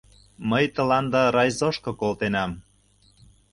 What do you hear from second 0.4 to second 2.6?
—Мый тыланда райзошко колтенам.